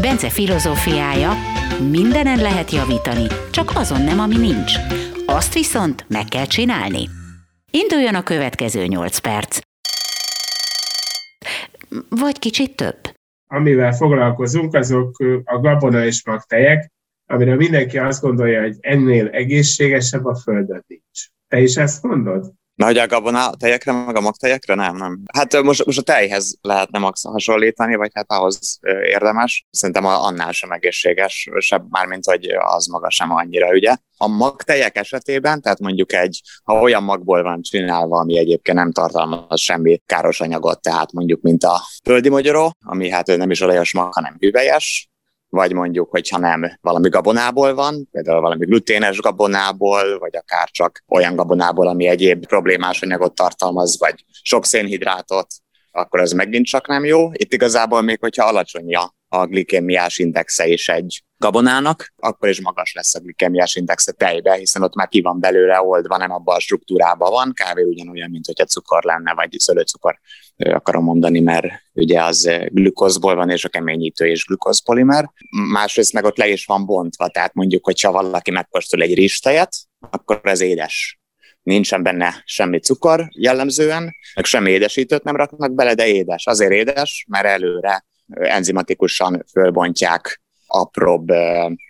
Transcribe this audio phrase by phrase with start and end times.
[0.00, 1.30] Bence filozófiája,
[1.90, 4.72] mindenen lehet javítani, csak azon nem, ami nincs.
[5.26, 7.08] Azt viszont meg kell csinálni.
[7.70, 9.58] Induljon a következő 8 perc.
[12.08, 12.98] Vagy kicsit több.
[13.46, 16.92] Amivel foglalkozunk, azok a gabona és magtejek,
[17.26, 21.26] amire mindenki azt gondolja, hogy ennél egészségesebb a Földön nincs.
[21.48, 22.52] Te is ezt mondod?
[22.78, 24.74] Na, hogy a gabona tejekre, meg a magtejekre?
[24.74, 25.22] Nem, nem.
[25.32, 29.66] Hát most, most a tejhez lehetne max hasonlítani, vagy hát ahhoz érdemes.
[29.70, 33.96] Szerintem annál sem egészséges, sebb mármint, hogy az maga sem annyira, ugye.
[34.16, 39.60] A magtejek esetében, tehát mondjuk egy, ha olyan magból van csinálva, ami egyébként nem tartalmaz
[39.60, 44.12] semmi káros anyagot, tehát mondjuk mint a földi magyaró, ami hát nem is olajos mag,
[44.14, 45.08] hanem hüvelyes,
[45.48, 51.36] vagy mondjuk, hogyha nem valami gabonából van, például valami gluténes gabonából, vagy akár csak olyan
[51.36, 55.46] gabonából, ami egyéb problémás anyagot tartalmaz, vagy sok szénhidrátot,
[55.90, 57.30] akkor ez megint csak nem jó.
[57.32, 58.94] Itt igazából még, hogyha alacsony
[59.28, 64.82] a glikémiás indexe is egy gabonának, akkor is magas lesz a glikémiás indexe tejbe, hiszen
[64.82, 67.52] ott már ki van belőle oldva, nem abban a struktúrában van.
[67.54, 70.18] Kávé ugyanolyan, mint hogyha cukor lenne, vagy szőlőcukor
[70.56, 75.30] akarom mondani, mert ugye az glükózból van, és a keményítő és glükózpolimer.
[75.72, 79.76] Másrészt meg ott le is van bontva, tehát mondjuk, hogyha valaki megkóstol egy rizstejet,
[80.10, 81.18] akkor ez édes
[81.62, 86.46] nincsen benne semmi cukor jellemzően, meg semmi édesítőt nem raknak bele, de édes.
[86.46, 90.40] Azért édes, mert előre enzimatikusan fölbontják
[90.78, 91.28] apróbb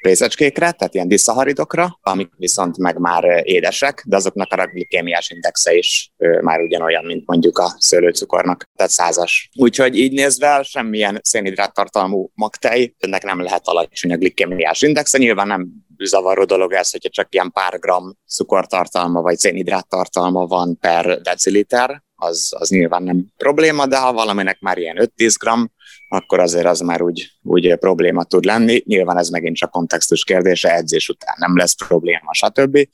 [0.00, 6.12] részecskékre, tehát ilyen diszaharidokra, amik viszont meg már édesek, de azoknak a glikémiás indexe is
[6.40, 9.50] már ugyanolyan, mint mondjuk a szőlőcukornak, tehát százas.
[9.54, 15.46] Úgyhogy így nézve semmilyen szénhidrát tartalmú magtej, ennek nem lehet alacsony a glikémiás indexe, nyilván
[15.46, 21.20] nem zavaró dolog ez, hogyha csak ilyen pár gram cukortartalma vagy szénhidrát tartalma van per
[21.20, 25.70] deciliter, az, az nyilván nem probléma, de ha valaminek már ilyen 5-10 gram,
[26.08, 28.82] akkor azért az már úgy, úgy probléma tud lenni.
[28.84, 32.88] Nyilván ez megint csak kontextus kérdése, edzés után nem lesz probléma, stb.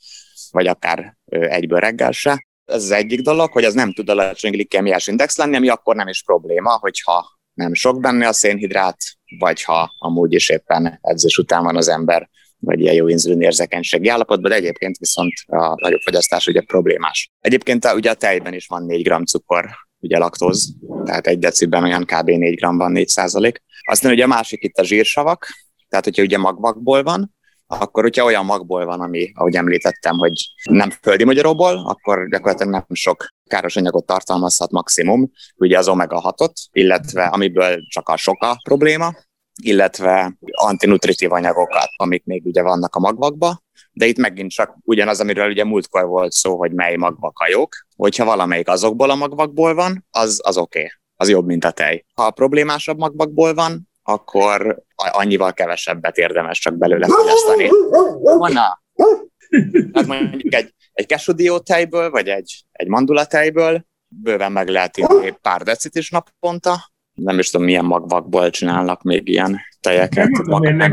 [0.51, 2.47] Vagy akár egyből reggel se.
[2.65, 6.07] Ez az egyik dolog, hogy az nem tud alacsony glikemiás index lenni, ami akkor nem
[6.07, 8.97] is probléma, hogyha nem sok benne a szénhidrát,
[9.39, 12.29] vagy ha amúgy is éppen edzés után van az ember
[12.65, 17.31] vagy ilyen jó inzulin érzékenységi állapotban, de egyébként viszont a nagyobb fogyasztás ugye problémás.
[17.39, 19.69] Egyébként a, ugye a tejben is van 4 g cukor,
[20.03, 20.75] ugye laktóz,
[21.05, 22.29] tehát egy deciben olyan kb.
[22.29, 23.63] 4 g van, 4 százalék.
[23.81, 25.47] Aztán ugye a másik itt a zsírsavak,
[25.89, 27.35] tehát hogyha ugye magvakból van,
[27.67, 30.33] akkor hogyha olyan magból van, ami, ahogy említettem, hogy
[30.63, 37.23] nem földi magyaróból, akkor gyakorlatilag nem sok káros anyagot tartalmazhat maximum, ugye az omega-6-ot, illetve
[37.23, 39.15] amiből csak a soka probléma,
[39.61, 45.49] illetve antinutritív anyagokat, amik még ugye vannak a magvakba, de itt megint csak ugyanaz, amiről
[45.49, 50.05] ugye múltkor volt szó, hogy mely magvak a jók, hogyha valamelyik azokból a magvakból van,
[50.09, 50.91] az, az oké, okay.
[51.15, 52.05] az jobb, mint a tej.
[52.13, 57.69] Ha a problémásabb magvakból van, akkor annyival kevesebbet érdemes csak belőle fogyasztani.
[58.21, 58.81] Vanna.
[59.93, 63.85] Hát mondjuk egy, egy kesudió tejből, vagy egy, egy mandula tejből
[64.21, 69.27] bőven meg lehet inni pár decit is naponta, nem is tudom, milyen magvakból csinálnak még
[69.27, 70.29] ilyen tejeket.
[70.29, 70.91] Nem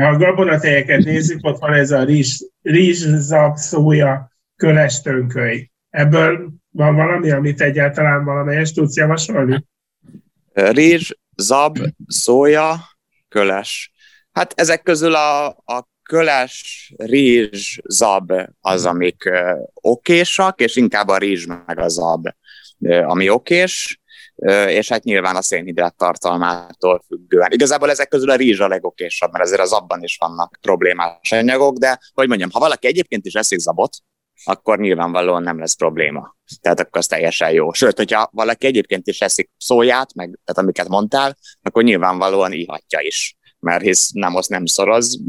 [0.00, 5.70] ha a gabonatejeket nézzük, ott van ez a rizs, rizs zab, szója, köles tönköly.
[5.90, 9.64] Ebből van valami, amit egyáltalán valamelyest tudsz javasolni?
[10.52, 12.76] Rizs, zab, szója,
[13.28, 13.92] köles.
[14.32, 19.30] Hát ezek közül a, a köles, rizs, zab az, amik
[19.74, 22.26] okésak, és inkább a rizs meg a zab,
[23.06, 24.01] ami okés
[24.68, 27.52] és hát nyilván a szénhidrát tartalmától függően.
[27.52, 31.76] Igazából ezek közül a rizs a legokésabb, mert azért az abban is vannak problémás anyagok,
[31.76, 33.96] de hogy mondjam, ha valaki egyébként is eszik zabot,
[34.44, 36.36] akkor nyilvánvalóan nem lesz probléma.
[36.60, 37.72] Tehát akkor az teljesen jó.
[37.72, 43.36] Sőt, hogyha valaki egyébként is eszik szóját, meg tehát amiket mondtál, akkor nyilvánvalóan ihatja is
[43.62, 45.20] mert hisz nem az nem szoroz,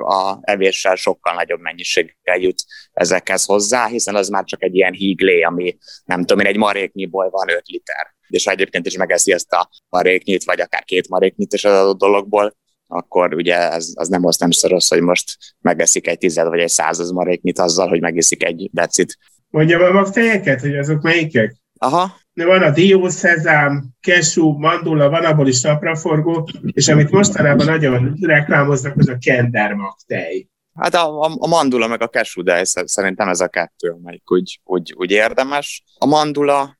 [0.00, 5.42] a evéssel sokkal nagyobb mennyiséggel jut ezekhez hozzá, hiszen az már csak egy ilyen híglé,
[5.42, 9.52] ami nem tudom én, egy maréknyiból van 5 liter és ha egyébként is megeszi ezt
[9.52, 12.56] a maréknyit, vagy akár két maréknyit is az adott dologból,
[12.86, 16.68] akkor ugye ez, az nem az nem szoros, hogy most megeszik egy tized vagy egy
[16.68, 19.18] százaz maréknyit azzal, hogy megiszik egy decit.
[19.48, 21.56] Mondja a tejeket, hogy azok melyikek?
[21.78, 28.96] Aha, van a diószezám, kesú, mandula, van abból is napraforgó, és amit mostanában nagyon reklámoznak,
[28.96, 30.48] az a kendermag tej.
[30.74, 34.60] Hát a, a, a mandula meg a kesú, de szerintem ez a kettő, amelyik úgy,
[34.64, 35.84] úgy, úgy érdemes.
[35.98, 36.78] A mandula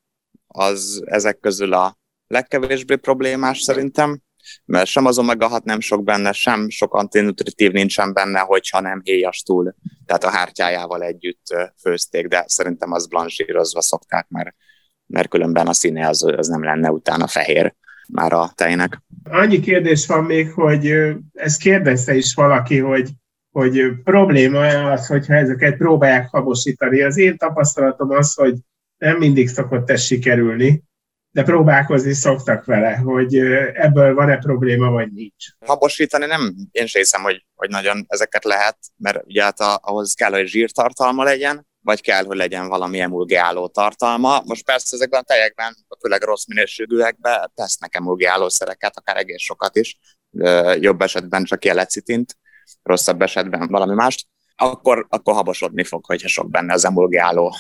[0.53, 4.21] az ezek közül a legkevésbé problémás szerintem,
[4.65, 9.01] mert sem az omega 6 nem sok benne, sem sok antinutritív nincsen benne, hogyha nem
[9.03, 9.75] héjas túl,
[10.07, 14.55] tehát a hártyájával együtt főzték, de szerintem az blanzsírozva szokták, mert,
[15.07, 17.75] mert különben a színe az, az nem lenne utána fehér
[18.09, 19.03] már a tejnek.
[19.25, 20.93] Annyi kérdés van még, hogy
[21.33, 23.09] ezt kérdezte is valaki, hogy,
[23.51, 27.03] hogy probléma az, hogyha ezeket próbálják habosítani.
[27.03, 28.55] Az én tapasztalatom az, hogy
[29.03, 30.83] nem mindig szokott ez sikerülni,
[31.31, 33.37] de próbálkozni szoktak vele, hogy
[33.75, 35.47] ebből van-e probléma, vagy nincs.
[35.67, 40.31] Habosítani nem, én sem hiszem, hogy, hogy nagyon ezeket lehet, mert ugye hát ahhoz kell,
[40.31, 44.43] hogy zsírtartalma legyen, vagy kell, hogy legyen valami emulgáló tartalma.
[44.45, 49.99] Most persze ezekben a tejekben, főleg rossz minőségűekben tesznek emulgáló szereket, akár egész sokat is,
[50.81, 52.37] jobb esetben csak jelecitint,
[52.83, 54.27] rosszabb esetben valami mást,
[54.57, 57.55] akkor, akkor habosodni fog, hogyha sok benne az emulgáló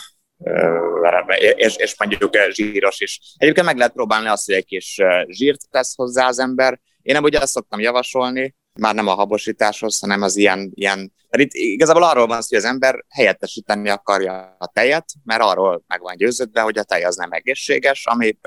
[1.54, 3.20] és, és mondjuk zsíros is.
[3.36, 6.80] Egyébként meg lehet próbálni azt, hogy egy kis zsírt tesz hozzá az ember.
[7.02, 11.44] Én nem ugye azt szoktam javasolni, már nem a habosításhoz, hanem az ilyen, ilyen mert
[11.44, 16.00] itt igazából arról van szó, hogy az ember helyettesíteni akarja a tejet, mert arról meg
[16.00, 18.38] van győződve, hogy a tej az nem egészséges, ami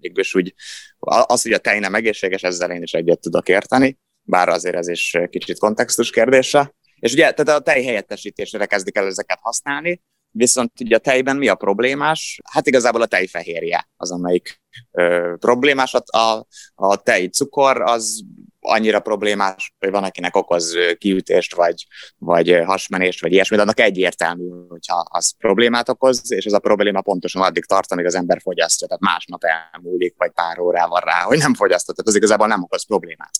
[0.00, 0.54] mégis úgy,
[0.98, 4.88] az, hogy a tej nem egészséges, ezzel én is egyet tudok érteni, bár azért ez
[4.88, 6.74] is kicsit kontextus kérdése.
[7.00, 10.02] És ugye tehát a tej helyettesítésére kezdik el ezeket használni,
[10.34, 12.40] Viszont ugye a tejben mi a problémás?
[12.50, 15.94] Hát igazából a tejfehérje az, amelyik ö, problémás.
[15.94, 18.24] A, a tej cukor az
[18.60, 21.86] annyira problémás, hogy van, akinek okoz kiütést, vagy,
[22.18, 27.00] vagy hasmenést, vagy ilyesmi, de annak egyértelmű, hogyha az problémát okoz, és ez a probléma
[27.00, 31.38] pontosan addig tart, amíg az ember fogyasztja, tehát másnap elmúlik, vagy pár órával rá, hogy
[31.38, 33.32] nem fogyasztott, tehát az igazából nem okoz problémát.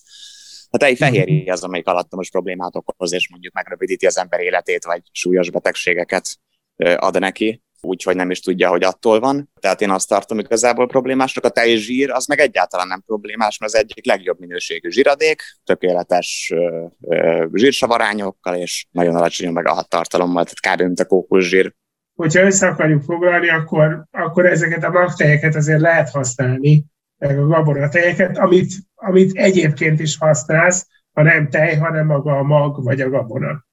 [0.71, 5.51] A tejfehérje az, amelyik alattomos problémát okoz, és mondjuk megrövidíti az ember életét, vagy súlyos
[5.51, 6.39] betegségeket
[6.77, 9.51] ad neki, úgyhogy nem is tudja, hogy attól van.
[9.61, 11.45] Tehát én azt tartom igazából problémásnak.
[11.45, 16.53] A tej zsír az meg egyáltalán nem problémás, mert az egyik legjobb minőségű zsíradék, tökéletes
[17.53, 20.87] zsírsavarányokkal és nagyon alacsony meg a tartalommal, tehát kb.
[20.87, 21.75] mint a kókuszsír.
[22.15, 26.85] Hogyha össze akarjuk foglalni, akkor, akkor ezeket a magtejeket azért lehet használni,
[27.19, 32.85] meg a gabonatejeket, amit, amit egyébként is használsz, ha nem tej, hanem maga a mag
[32.85, 33.65] vagy a gabona.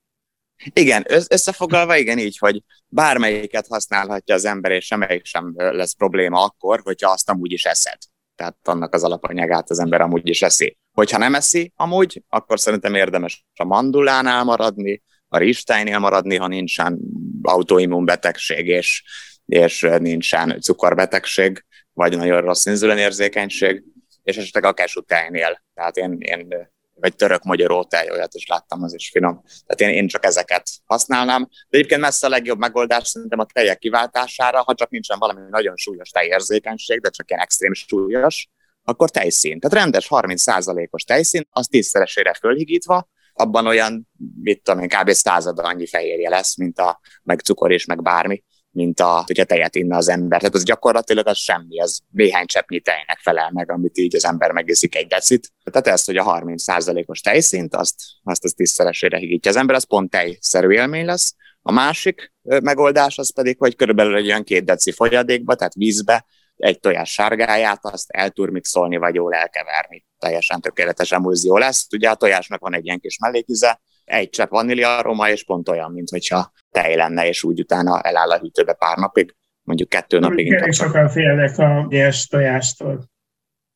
[0.63, 6.79] Igen, összefoglalva igen így, hogy bármelyiket használhatja az ember, és semmelyik sem lesz probléma akkor,
[6.83, 7.97] hogyha azt amúgy is eszed.
[8.35, 10.77] Tehát annak az alapanyagát az ember amúgy is eszi.
[10.91, 16.99] Hogyha nem eszi amúgy, akkor szerintem érdemes a mandulánál maradni, a ristejnél maradni, ha nincsen
[17.41, 19.03] autoimmunbetegség és,
[19.45, 23.83] és nincsen cukorbetegség, vagy nagyon rossz inzulinérzékenység,
[24.23, 25.63] és esetleg a kesutejnél.
[25.73, 26.69] Tehát én, én
[26.99, 29.43] vagy török magyar ótáj, olyat is láttam, az is finom.
[29.65, 31.47] Tehát én, én csak ezeket használnám.
[31.69, 35.75] De egyébként messze a legjobb megoldás szerintem a tejek kiváltására, ha csak nincsen valami nagyon
[35.75, 38.47] súlyos tejérzékenység, de csak ilyen extrém súlyos,
[38.83, 39.59] akkor tejszín.
[39.59, 44.07] Tehát rendes 30%-os tejszín, az tízszeresére fölhigítva, abban olyan,
[44.41, 45.11] mit tudom én, kb.
[45.11, 48.43] század annyi fehérje lesz, mint a, meg cukor és meg bármi
[48.79, 50.39] mint a, hogyha tejet inna az ember.
[50.39, 54.51] Tehát az gyakorlatilag az semmi, az néhány cseppnyi tejnek felel meg, amit így az ember
[54.51, 55.51] megiszik egy decit.
[55.63, 60.09] Tehát ezt, hogy a 30%-os tejszint, azt, azt az tízszeresére higítja az ember, az pont
[60.09, 61.35] tejszerű élmény lesz.
[61.61, 66.79] A másik megoldás az pedig, hogy körülbelül egy olyan két deci folyadékba, tehát vízbe, egy
[66.79, 70.05] tojás sárgáját, azt elturmixolni, vagy jól elkeverni.
[70.17, 71.87] Teljesen tökéletes emulzió lesz.
[71.91, 75.91] Ugye a tojásnak van egy ilyen kis mellékíze, egy csepp vanília aroma, és pont olyan,
[75.91, 80.53] mint hogyha tej lenne, és úgy utána eláll a hűtőbe pár napig, mondjuk kettő napig.
[80.53, 83.09] Elég sokan félnek a nyers tojástól.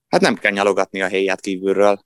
[0.07, 2.05] Hát nem kell nyalogatni a héját kívülről.